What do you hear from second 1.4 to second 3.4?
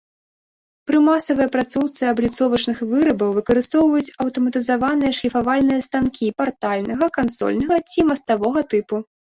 апрацоўцы абліцовачных вырабаў